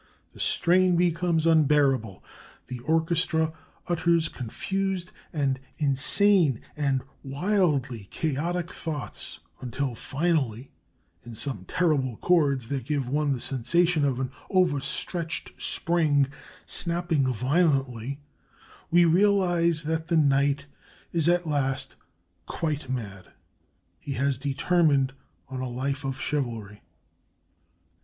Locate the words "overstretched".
14.49-15.51